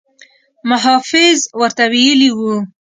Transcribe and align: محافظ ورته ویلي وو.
محافظ 0.69 1.37
ورته 1.61 1.83
ویلي 1.93 2.29
وو. 2.37 2.53